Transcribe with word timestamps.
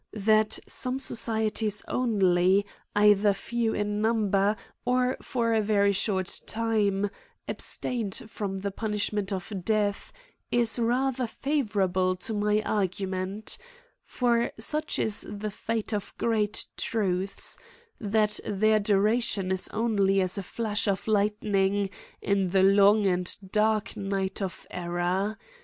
That 0.13 0.57
some 0.67 0.97
societies 0.97 1.83
only 1.87 2.65
either 2.95 3.33
few 3.33 3.75
in 3.75 4.01
number, 4.01 4.55
or 4.83 5.15
for 5.21 5.53
a 5.53 5.61
very 5.61 5.91
short 5.91 6.41
time, 6.47 7.11
abstained 7.47 8.15
from 8.25 8.61
the 8.61 8.71
punishment 8.71 9.31
of 9.31 9.53
death, 9.63 10.11
is 10.51 10.79
ra 10.79 11.11
ther 11.11 11.27
favourable 11.27 12.15
to 12.15 12.33
my 12.33 12.63
argument; 12.63 13.59
for 14.03 14.51
such 14.59 14.97
is 14.97 15.23
the 15.29 15.51
fate 15.51 15.93
of 15.93 16.17
great 16.17 16.65
truths, 16.77 17.59
that 17.99 18.39
their 18.43 18.79
duration 18.79 19.51
is 19.51 19.67
only 19.67 20.19
as 20.19 20.35
a 20.35 20.41
flash 20.41 20.87
of 20.87 21.07
lightning 21.07 21.91
in 22.23 22.49
the 22.49 22.63
long 22.63 23.05
and 23.05 23.35
dark 23.51 23.95
night 23.95 24.41
of 24.41 24.65
error. 24.71 25.37